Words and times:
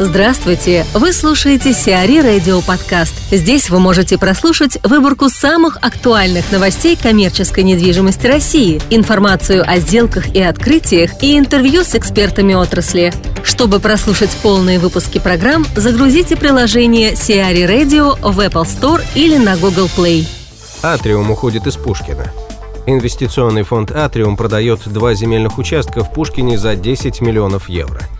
Здравствуйте! 0.00 0.84
Вы 0.92 1.12
слушаете 1.12 1.72
Сиари 1.72 2.18
Радио 2.18 2.60
Подкаст. 2.62 3.14
Здесь 3.30 3.70
вы 3.70 3.78
можете 3.78 4.18
прослушать 4.18 4.76
выборку 4.82 5.28
самых 5.28 5.76
актуальных 5.82 6.50
новостей 6.50 6.96
коммерческой 7.00 7.62
недвижимости 7.62 8.26
России, 8.26 8.82
информацию 8.90 9.62
о 9.64 9.78
сделках 9.78 10.34
и 10.34 10.42
открытиях 10.42 11.22
и 11.22 11.38
интервью 11.38 11.84
с 11.84 11.94
экспертами 11.94 12.54
отрасли. 12.54 13.12
Чтобы 13.44 13.78
прослушать 13.78 14.36
полные 14.42 14.80
выпуски 14.80 15.20
программ, 15.20 15.64
загрузите 15.76 16.34
приложение 16.34 17.14
Сиари 17.14 17.62
Radio 17.62 18.18
в 18.20 18.40
Apple 18.40 18.64
Store 18.64 19.00
или 19.14 19.36
на 19.36 19.56
Google 19.56 19.88
Play. 19.96 20.26
Атриум 20.82 21.30
уходит 21.30 21.68
из 21.68 21.76
Пушкина. 21.76 22.32
Инвестиционный 22.86 23.62
фонд 23.62 23.92
«Атриум» 23.92 24.36
продает 24.36 24.80
два 24.86 25.14
земельных 25.14 25.56
участка 25.56 26.02
в 26.02 26.12
Пушкине 26.12 26.58
за 26.58 26.74
10 26.74 27.20
миллионов 27.20 27.68
евро– 27.68 28.00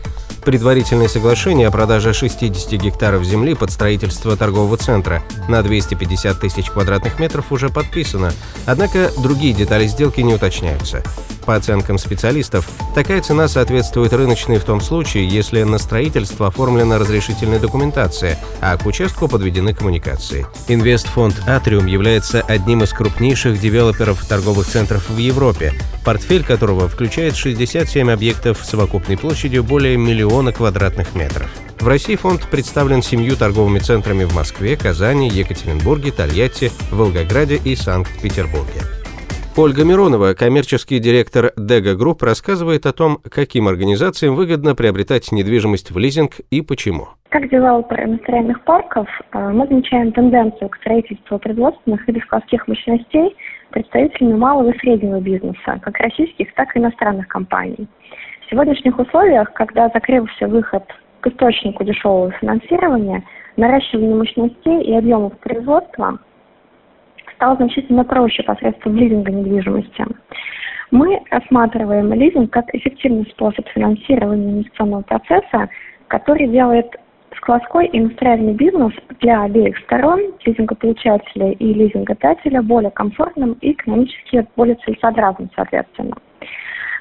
Предварительное 0.45 1.09
соглашение 1.09 1.69
о 1.69 1.71
продаже 1.71 2.13
60 2.13 2.73
гектаров 2.73 3.25
земли 3.25 3.55
под 3.55 3.71
строительство 3.71 4.37
торгового 4.37 4.77
центра 4.77 5.23
на 5.49 5.63
250 5.63 6.39
тысяч 6.39 6.71
квадратных 6.71 7.19
метров 7.19 7.51
уже 7.51 7.71
подписано, 7.71 8.31
однако 8.67 9.11
другие 9.17 9.55
детали 9.55 9.87
сделки 9.87 10.21
не 10.21 10.35
уточняются. 10.35 11.03
По 11.47 11.57
оценкам 11.57 11.99
специалистов, 11.99 12.69
такая 12.95 13.21
цена 13.21 13.49
соответствует 13.49 14.13
рыночной 14.15 14.59
в 14.59 14.65
том 14.65 14.81
случае, 14.81 15.29
если 15.29 15.63
на 15.63 15.79
строительство 15.79 16.47
оформлена 16.47 16.99
разрешительная 16.99 17.59
документация, 17.59 18.39
а 18.63 18.77
к 18.79 18.87
участку 18.87 19.29
подведены 19.29 19.75
коммуникации. 19.75 20.47
Инвестфонд 20.69 21.43
«Атриум» 21.47 21.85
является 21.85 22.41
одним 22.41 22.83
из 22.83 22.93
крупнейших 22.93 23.61
девелоперов 23.61 24.25
торговых 24.25 24.67
центров 24.67 25.11
в 25.11 25.19
Европе, 25.19 25.75
портфель 26.05 26.45
которого 26.45 26.89
включает 26.89 27.37
67 27.37 28.11
объектов 28.11 28.61
с 28.63 28.71
совокупной 28.71 29.19
площадью 29.19 29.65
более 29.65 29.99
миллиона 29.99 30.34
квадратных 30.53 31.15
метров. 31.15 31.49
В 31.81 31.87
России 31.87 32.17
фонд 32.17 32.49
представлен 32.51 33.03
семью 33.03 33.37
торговыми 33.37 33.79
центрами 33.79 34.25
в 34.25 34.35
Москве, 34.35 34.77
Казани, 34.77 35.29
Екатеринбурге, 35.29 36.13
Тольятти, 36.13 36.71
Волгограде 36.91 37.59
и 37.65 37.77
Санкт-Петербурге. 37.77 38.81
Ольга 39.57 39.85
Миронова, 39.85 40.35
коммерческий 40.35 40.99
директор 40.99 41.53
DEGA 41.57 41.95
Group, 41.95 42.25
рассказывает 42.25 42.87
о 42.87 42.93
том, 42.93 43.19
каким 43.31 43.69
организациям 43.69 44.35
выгодно 44.35 44.75
приобретать 44.75 45.31
недвижимость 45.31 45.93
в 45.93 45.99
лизинг 45.99 46.41
и 46.51 46.61
почему. 46.61 47.07
Как 47.29 47.49
девелоперы 47.49 48.05
индустриальных 48.05 48.65
парков, 48.65 49.07
э, 49.33 49.51
мы 49.51 49.69
замечаем 49.69 50.11
тенденцию 50.11 50.69
к 50.69 50.77
строительству 50.79 51.39
производственных 51.39 52.09
или 52.09 52.19
складских 52.21 52.67
мощностей 52.67 53.37
представителями 53.71 54.35
малого 54.35 54.71
и 54.71 54.79
среднего 54.79 55.21
бизнеса, 55.21 55.79
как 55.83 55.99
российских, 55.99 56.53
так 56.55 56.75
и 56.75 56.79
иностранных 56.79 57.29
компаний. 57.29 57.89
В 58.47 58.51
сегодняшних 58.51 58.99
условиях, 58.99 59.53
когда 59.55 59.89
закрылся 59.89 60.47
выход 60.49 60.85
к 61.21 61.27
источнику 61.27 61.85
дешевого 61.85 62.31
финансирования, 62.33 63.23
наращивание 63.57 64.15
мощностей 64.15 64.83
и 64.83 64.95
объемов 64.95 65.39
производства– 65.39 66.19
стало 67.45 67.57
значительно 67.57 68.05
проще 68.05 68.43
посредством 68.43 68.97
лизинга 68.97 69.31
недвижимости. 69.31 70.05
Мы 70.91 71.21
рассматриваем 71.31 72.13
лизинг 72.13 72.51
как 72.51 72.75
эффективный 72.75 73.27
способ 73.33 73.69
финансирования 73.69 74.51
инвестиционного 74.51 75.03
процесса, 75.03 75.69
который 76.09 76.47
делает 76.47 76.87
складской 77.37 77.87
и 77.89 77.99
индустриальный 77.99 78.55
бизнес 78.55 78.93
для 79.21 79.43
обеих 79.43 79.77
сторон, 79.79 80.21
лизингополучателя 80.45 81.51
и 81.51 81.75
лизингодателя, 81.75 82.63
более 82.63 82.93
комфортным 82.93 83.55
и 83.61 83.73
экономически 83.73 84.47
более 84.57 84.77
целесообразным, 84.77 85.51
соответственно. 85.57 86.17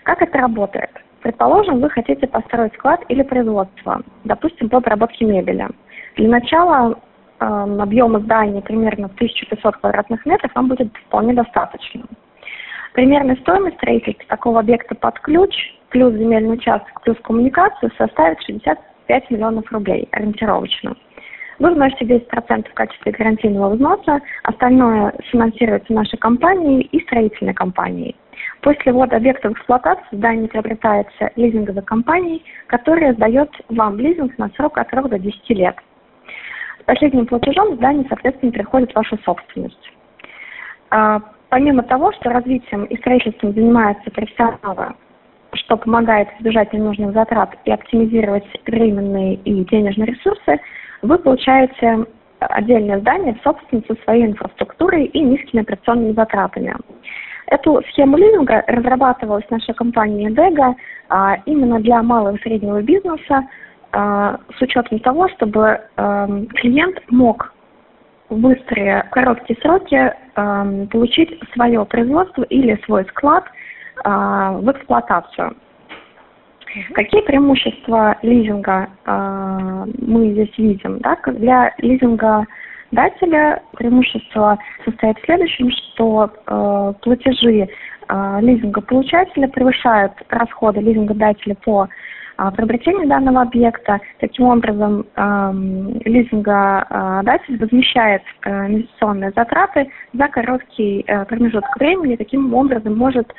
Как 0.03 0.21
это 0.21 0.37
работает? 0.39 0.89
Предположим, 1.23 1.79
вы 1.79 1.89
хотите 1.89 2.27
построить 2.27 2.73
склад 2.73 3.01
или 3.07 3.23
производство, 3.23 4.01
допустим, 4.25 4.67
по 4.69 4.79
обработке 4.79 5.23
мебели. 5.23 5.69
Для 6.17 6.27
начала 6.27 6.99
э, 7.39 7.45
объема 7.45 8.19
здания 8.19 8.61
примерно 8.61 9.07
в 9.07 9.13
1500 9.13 9.77
квадратных 9.77 10.25
метров 10.25 10.51
вам 10.53 10.67
будет 10.67 10.93
вполне 11.07 11.33
достаточно. 11.33 12.03
Примерная 12.93 13.37
стоимость 13.37 13.77
строительства 13.77 14.25
такого 14.27 14.59
объекта 14.59 14.95
под 14.95 15.17
ключ, 15.21 15.55
плюс 15.89 16.13
земельный 16.13 16.55
участок, 16.55 17.01
плюс 17.01 17.17
коммуникацию 17.23 17.89
составит 17.97 18.41
65 18.41 19.31
миллионов 19.31 19.71
рублей 19.71 20.09
ориентировочно. 20.11 20.93
Вы 21.59 21.71
вносите 21.73 22.05
10% 22.05 22.69
в 22.69 22.73
качестве 22.73 23.11
гарантийного 23.11 23.75
взноса, 23.75 24.19
остальное 24.43 25.13
финансируется 25.31 25.93
нашей 25.93 26.17
компанией 26.17 26.81
и 26.81 27.01
строительной 27.03 27.53
компанией. 27.53 28.15
После 28.61 28.91
ввода 28.91 29.17
объекта 29.17 29.49
в 29.49 29.53
эксплуатацию 29.53 30.07
здание 30.11 30.47
приобретается 30.47 31.31
лизинговой 31.35 31.83
компанией, 31.83 32.43
которая 32.67 33.13
сдает 33.13 33.49
вам 33.69 33.97
лизинг 33.99 34.37
на 34.37 34.49
срок 34.55 34.77
от 34.77 34.89
3 34.89 35.01
до 35.03 35.19
10 35.19 35.49
лет– 35.51 35.75
последним 36.85 37.25
платежом 37.25 37.75
здание, 37.75 38.05
соответственно, 38.07 38.51
переходит 38.51 38.91
в 38.91 38.95
вашу 38.95 39.17
собственность. 39.23 39.91
А, 40.89 41.21
помимо 41.49 41.83
того, 41.83 42.11
что 42.13 42.29
развитием 42.29 42.85
и 42.85 42.97
строительством 42.97 43.53
занимаются 43.53 44.11
профессионалы, 44.11 44.93
что 45.53 45.77
помогает 45.77 46.29
избежать 46.39 46.73
ненужных 46.73 47.13
затрат 47.13 47.55
и 47.65 47.71
оптимизировать 47.71 48.45
временные 48.65 49.35
и 49.35 49.63
денежные 49.65 50.07
ресурсы, 50.07 50.59
вы 51.03 51.17
получаете 51.19 52.05
отдельное 52.39 52.99
здание 52.99 53.35
в 53.35 53.43
собственность 53.43 53.87
со 53.87 53.95
своей 54.03 54.25
инфраструктурой 54.25 55.05
и 55.05 55.19
низкими 55.19 55.61
операционными 55.61 56.13
затратами. 56.13 56.75
Эту 57.47 57.81
схему 57.89 58.17
лизинга 58.17 58.63
разрабатывалась 58.67 59.45
наша 59.49 59.73
компания 59.73 60.29
Дега 60.31 60.75
а, 61.09 61.37
именно 61.45 61.79
для 61.79 62.01
малого 62.01 62.35
и 62.35 62.41
среднего 62.41 62.81
бизнеса, 62.81 63.47
а, 63.91 64.39
с 64.57 64.61
учетом 64.61 64.99
того, 64.99 65.29
чтобы 65.29 65.81
эм, 65.97 66.47
клиент 66.47 66.99
мог 67.09 67.53
в 68.29 68.37
быстрые, 68.39 69.05
короткие 69.11 69.59
сроки 69.61 70.13
получить 70.91 71.39
свое 71.53 71.85
производство 71.85 72.41
или 72.43 72.81
свой 72.85 73.05
склад 73.05 73.43
а, 74.03 74.53
в 74.53 74.71
эксплуатацию. 74.71 75.55
Какие 76.93 77.21
преимущества 77.21 78.17
лизинга 78.21 78.89
э, 79.05 79.85
мы 79.99 80.31
здесь 80.31 80.57
видим? 80.57 80.99
Да? 80.99 81.17
Для 81.27 81.73
лизинга 81.77 82.45
дателя 82.91 83.61
преимущество 83.73 84.57
состоит 84.85 85.17
в 85.19 85.25
следующем, 85.25 85.69
что 85.71 86.31
э, 86.47 86.93
платежи 87.01 87.67
э, 88.09 88.37
лизингополучателя 88.41 89.47
превышают 89.47 90.13
расходы 90.29 90.79
лизингодателя 90.79 91.55
по 91.63 91.83
а, 91.83 91.87
приобретения 92.55 93.05
данного 93.07 93.41
объекта. 93.43 93.99
Таким 94.19 94.45
образом, 94.45 95.05
лизингодатель 96.05 97.57
возмещает 97.59 98.21
э, 98.45 98.67
инвестиционные 98.67 99.31
затраты 99.35 99.89
за 100.13 100.27
короткий 100.27 101.03
э, 101.07 101.25
промежуток 101.25 101.75
времени, 101.77 102.15
таким 102.15 102.53
образом 102.53 102.97
может 102.97 103.33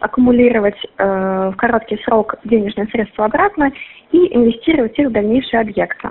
аккумулировать 0.00 0.76
э, 0.98 1.50
в 1.52 1.56
короткий 1.56 1.96
срок 2.04 2.36
денежные 2.44 2.86
средства 2.88 3.24
обратно 3.24 3.72
и 4.12 4.36
инвестировать 4.36 4.96
их 4.98 5.08
в 5.08 5.12
дальнейшие 5.12 5.60
объекты. 5.60 6.10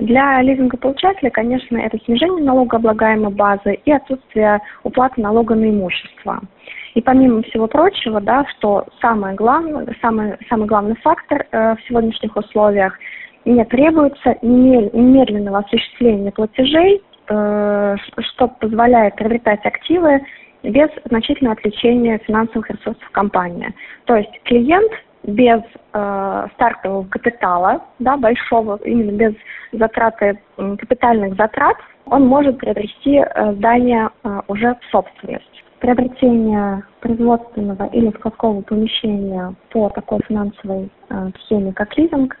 Для 0.00 0.40
лизингополучателя, 0.40 1.28
конечно, 1.28 1.76
это 1.76 1.98
снижение 2.04 2.42
налогооблагаемой 2.42 3.32
базы 3.32 3.74
и 3.84 3.92
отсутствие 3.92 4.60
уплаты 4.82 5.20
налога 5.20 5.54
на 5.54 5.68
имущество. 5.68 6.40
И 6.94 7.02
помимо 7.02 7.42
всего 7.42 7.66
прочего, 7.66 8.18
да, 8.20 8.46
что 8.46 8.86
самое 9.02 9.34
главное, 9.36 9.86
самый, 10.00 10.38
самый 10.48 10.66
главный 10.66 10.96
фактор 10.96 11.46
э, 11.52 11.74
в 11.76 11.82
сегодняшних 11.86 12.34
условиях, 12.34 12.98
не 13.44 13.62
требуется 13.66 14.36
немедленного 14.40 15.58
осуществления 15.58 16.32
платежей, 16.32 17.02
э, 17.28 17.96
что 18.18 18.48
позволяет 18.48 19.16
приобретать 19.16 19.64
активы 19.66 20.22
без 20.62 20.88
значительного 21.04 21.58
отвлечения 21.58 22.18
финансовых 22.26 22.70
ресурсов 22.70 23.08
компании. 23.12 23.74
То 24.06 24.16
есть 24.16 24.32
клиент 24.44 24.92
без 25.22 25.60
э, 25.92 26.46
стартового 26.54 27.06
капитала, 27.08 27.82
да, 27.98 28.16
большого, 28.16 28.78
именно 28.84 29.12
без 29.12 29.34
затраты 29.72 30.40
капитальных 30.56 31.36
затрат, 31.36 31.76
он 32.06 32.26
может 32.26 32.58
приобрести 32.58 33.16
э, 33.16 33.52
здание 33.54 34.10
э, 34.24 34.40
уже 34.48 34.74
в 34.74 34.90
собственность. 34.90 35.64
Приобретение 35.80 36.82
производственного 37.00 37.86
или 37.86 38.10
складского 38.10 38.60
помещения 38.62 39.54
по 39.70 39.88
такой 39.90 40.20
финансовой 40.26 40.90
э, 41.10 41.30
схеме, 41.44 41.72
как 41.72 41.96
лизинг, 41.96 42.36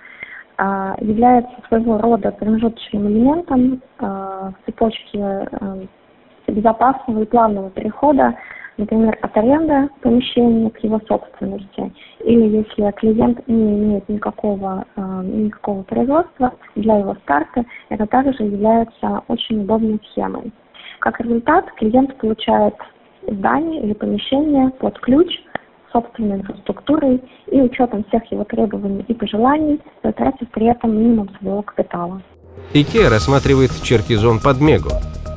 э, 0.58 0.94
является 1.00 1.54
своего 1.68 1.98
рода 1.98 2.32
промежуточным 2.32 3.08
элементом 3.08 3.82
э, 3.98 4.04
в 4.06 4.54
цепочке 4.66 5.18
э, 5.18 5.86
безопасного 6.48 7.22
и 7.22 7.26
плавного 7.26 7.70
перехода 7.70 8.34
например, 8.80 9.16
от 9.20 9.36
аренды 9.36 9.88
помещения 10.00 10.70
к 10.70 10.78
его 10.78 11.00
собственности, 11.06 11.92
или 12.24 12.58
если 12.58 12.90
клиент 12.92 13.46
не 13.48 13.74
имеет 13.74 14.08
никакого, 14.08 14.84
э, 14.96 15.22
никакого 15.24 15.82
производства 15.82 16.52
для 16.76 16.98
его 16.98 17.16
старта, 17.22 17.64
это 17.88 18.06
также 18.06 18.42
является 18.44 19.22
очень 19.28 19.62
удобной 19.62 20.00
схемой. 20.10 20.52
Как 21.00 21.20
результат, 21.20 21.70
клиент 21.76 22.16
получает 22.18 22.74
здание 23.26 23.82
или 23.82 23.92
помещение 23.94 24.70
под 24.70 24.98
ключ 25.00 25.28
собственной 25.92 26.36
инфраструктурой 26.36 27.22
и 27.50 27.60
учетом 27.60 28.04
всех 28.04 28.30
его 28.30 28.44
требований 28.44 29.04
и 29.08 29.14
пожеланий, 29.14 29.80
затратив 30.04 30.48
при 30.50 30.66
этом 30.66 30.96
минимум 30.96 31.28
своего 31.38 31.62
капитала. 31.62 32.22
IKEA 32.74 33.08
рассматривает 33.08 33.70
Черкизон 33.82 34.38
под 34.38 34.60
Мегу. 34.60 34.90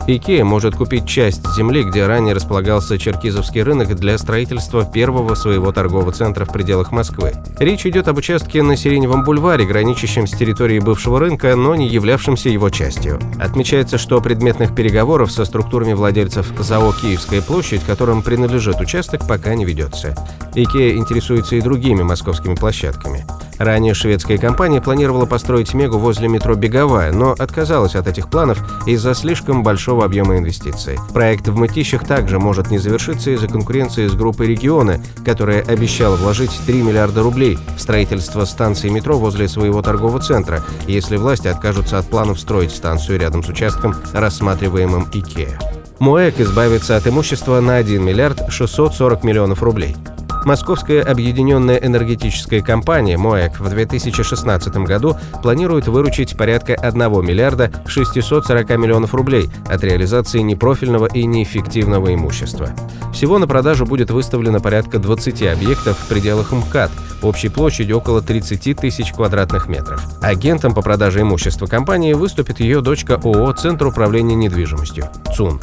Икея 0.06 0.44
может 0.44 0.76
купить 0.76 1.08
часть 1.08 1.48
земли, 1.56 1.82
где 1.84 2.06
ранее 2.06 2.36
располагался 2.36 2.98
Черкизовский 2.98 3.64
рынок 3.64 3.96
для 3.96 4.18
строительства 4.18 4.84
первого 4.84 5.34
своего 5.36 5.72
торгового 5.72 6.12
центра 6.12 6.44
в 6.44 6.52
пределах 6.52 6.92
Москвы. 6.92 7.32
Речь 7.58 7.86
идет 7.86 8.10
об 8.10 8.18
участке 8.18 8.64
на 8.64 8.76
Сиреневом 8.76 9.24
бульваре, 9.24 9.66
граничащем 9.66 10.28
с 10.28 10.32
территорией 10.32 10.82
бывшего 10.82 11.20
рынка, 11.20 11.56
но 11.56 11.76
не 11.76 11.88
являвшемся 11.88 12.50
его 12.50 12.70
частью. 12.70 13.18
Отмечается, 13.40 13.98
что 13.98 14.20
предметных 14.20 14.76
переговоров 14.76 15.32
со 15.32 15.46
структурами 15.46 15.94
владельцев 15.94 16.52
ЗАО 16.60 16.92
«Киевская 16.92 17.42
площадь», 17.42 17.86
которым 17.86 18.24
принадлежит 18.24 18.82
участок, 18.82 19.26
пока 19.26 19.56
не 19.56 19.64
ведется. 19.64 20.16
Икея 20.54 20.98
интересуется 20.98 21.56
и 21.56 21.62
другими 21.62 22.04
московскими 22.04 22.56
площадками. 22.56 23.26
Ранее 23.58 23.94
шведская 23.94 24.38
компания 24.38 24.82
планировала 24.82 25.26
построить 25.26 25.74
Мегу 25.74 25.98
возле 25.98 26.28
метро 26.28 26.56
Беговая, 26.56 27.12
но 27.12 27.32
отказалась 27.32 27.96
от 27.96 28.08
этих 28.08 28.30
планов 28.30 28.60
из-за 28.88 29.14
слишком 29.14 29.64
большого 29.64 30.06
объема 30.06 30.38
инвестиций. 30.38 30.98
Проект 31.14 31.48
в 31.48 31.56
Мытищах 31.56 32.06
также 32.06 32.40
может 32.40 32.72
не 32.72 32.78
завершиться 32.78 33.32
из-за 33.32 33.48
конкуренции 33.48 34.08
с 34.08 34.14
группой 34.14 34.48
«Регионы», 34.48 35.04
которая 35.26 35.62
обещала 35.62 36.16
вложить 36.16 36.52
3 36.66 36.82
миллиарда 36.82 37.22
рублей 37.22 37.58
в 37.78 37.82
строительство 37.82 38.46
станции 38.46 38.90
метро 38.90 39.18
возле 39.18 39.48
своего 39.48 39.82
торгового 39.82 40.20
центра, 40.20 40.64
если 40.88 41.18
власти 41.18 41.48
откажутся 41.48 42.00
от 42.00 42.06
планов 42.06 42.40
строить 42.40 42.72
станцию 42.72 43.20
рядом 43.20 43.44
с 43.44 43.50
участком, 43.50 43.96
рассматриваемым 44.14 45.08
IKEA. 45.14 45.60
МОЭК 46.00 46.40
избавится 46.42 46.98
от 46.98 47.08
имущества 47.08 47.62
на 47.62 47.78
1 47.78 48.04
миллиард 48.04 48.52
640 48.52 49.24
миллионов 49.24 49.64
рублей. 49.64 49.96
Московская 50.46 51.02
объединенная 51.02 51.78
энергетическая 51.78 52.62
компания 52.62 53.18
МОЭК 53.18 53.60
в 53.60 53.70
2016 53.70 54.76
году 54.78 55.16
планирует 55.42 55.88
выручить 55.88 56.38
порядка 56.38 56.74
1 56.74 57.00
миллиарда 57.26 57.72
640 57.88 58.70
миллионов 58.78 59.14
рублей 59.14 59.50
от 59.68 59.84
реализации 59.84 60.40
непрофильного 60.40 61.06
и 61.06 61.26
неэффективного 61.26 62.14
имущества. 62.14 62.70
Всего 63.14 63.40
на 63.40 63.48
продажу 63.48 63.86
будет 63.86 64.12
выставлено 64.12 64.60
порядка 64.60 65.00
20 65.00 65.44
объектов 65.44 65.98
в 65.98 66.08
пределах 66.08 66.52
МКАД, 66.52 66.92
общей 67.22 67.50
площадью 67.50 67.98
около 67.98 68.22
30 68.22 68.76
тысяч 68.78 69.14
квадратных 69.14 69.68
метров. 69.68 70.04
Агентом 70.22 70.74
по 70.74 70.82
продаже 70.82 71.22
имущества 71.22 71.68
компании 71.68 72.14
выступит 72.14 72.60
ее 72.60 72.82
дочка 72.82 73.16
ООО 73.16 73.54
«Центр 73.54 73.88
управления 73.88 74.36
недвижимостью» 74.36 75.10
ЦУН. 75.36 75.62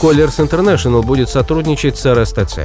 Colliers 0.00 0.38
International 0.38 1.02
будет 1.02 1.28
сотрудничать 1.28 1.98
с 1.98 2.14
РСТЦ. 2.14 2.60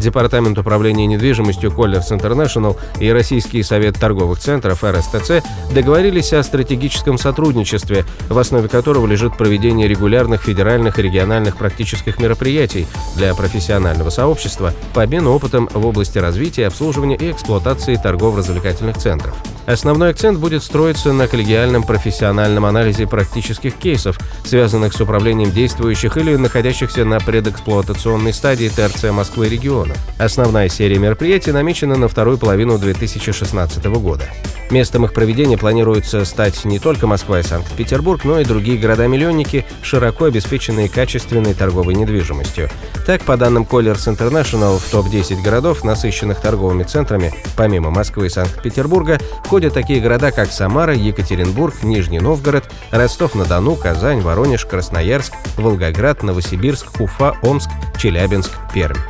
Департамент 0.00 0.56
управления 0.56 1.06
недвижимостью 1.06 1.70
Colliers 1.70 2.10
International 2.10 2.76
и 3.00 3.12
Российский 3.12 3.62
совет 3.62 3.98
торговых 4.00 4.38
центров 4.38 4.82
РСТЦ 4.82 5.44
договорились 5.74 6.32
о 6.32 6.42
стратегическом 6.42 7.18
сотрудничестве, 7.18 8.06
в 8.30 8.38
основе 8.38 8.68
которого 8.68 9.06
лежит 9.06 9.36
проведение 9.36 9.88
регулярных 9.88 10.42
федеральных 10.42 10.98
и 10.98 11.02
региональных 11.02 11.58
практических 11.58 12.18
мероприятий 12.18 12.86
для 13.16 13.34
профессионального 13.34 14.08
сообщества 14.08 14.72
по 14.94 15.02
обмену 15.02 15.32
опытом 15.32 15.68
в 15.72 15.86
области 15.86 16.16
развития, 16.16 16.68
обслуживания 16.68 17.16
и 17.16 17.30
эксплуатации 17.30 17.96
торгово-развлекательных 17.96 18.96
центров. 18.96 19.36
Основной 19.70 20.10
акцент 20.10 20.40
будет 20.40 20.64
строиться 20.64 21.12
на 21.12 21.28
коллегиальном 21.28 21.84
профессиональном 21.84 22.64
анализе 22.64 23.06
практических 23.06 23.76
кейсов, 23.76 24.18
связанных 24.44 24.92
с 24.92 25.00
управлением 25.00 25.52
действующих 25.52 26.16
или 26.16 26.34
находящихся 26.34 27.04
на 27.04 27.20
предэксплуатационной 27.20 28.32
стадии 28.32 28.68
ТРЦ 28.68 29.12
Москвы 29.12 29.48
регионов. 29.48 29.96
Основная 30.18 30.68
серия 30.68 30.98
мероприятий 30.98 31.52
намечена 31.52 31.96
на 31.96 32.08
вторую 32.08 32.36
половину 32.36 32.78
2016 32.78 33.84
года. 33.84 34.28
Местом 34.70 35.04
их 35.04 35.12
проведения 35.12 35.58
планируется 35.58 36.24
стать 36.24 36.64
не 36.64 36.78
только 36.78 37.06
Москва 37.06 37.40
и 37.40 37.42
Санкт-Петербург, 37.42 38.24
но 38.24 38.38
и 38.38 38.44
другие 38.44 38.78
города-миллионники, 38.78 39.66
широко 39.82 40.26
обеспеченные 40.26 40.88
качественной 40.88 41.54
торговой 41.54 41.94
недвижимостью. 41.94 42.70
Так, 43.04 43.22
по 43.22 43.36
данным 43.36 43.66
Colliers 43.68 44.06
International, 44.06 44.78
в 44.78 44.90
топ-10 44.90 45.42
городов, 45.42 45.82
насыщенных 45.82 46.40
торговыми 46.40 46.84
центрами, 46.84 47.34
помимо 47.56 47.90
Москвы 47.90 48.26
и 48.26 48.30
Санкт-Петербурга, 48.30 49.18
входят 49.44 49.74
такие 49.74 50.00
города, 50.00 50.30
как 50.30 50.52
Самара, 50.52 50.94
Екатеринбург, 50.94 51.82
Нижний 51.82 52.20
Новгород, 52.20 52.64
Ростов-на-Дону, 52.92 53.74
Казань, 53.74 54.20
Воронеж, 54.20 54.64
Красноярск, 54.66 55.32
Волгоград, 55.56 56.22
Новосибирск, 56.22 57.00
Уфа, 57.00 57.36
Омск, 57.42 57.70
Челябинск, 57.98 58.52
Пермь. 58.72 59.09